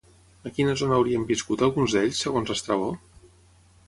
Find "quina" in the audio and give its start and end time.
0.53-0.71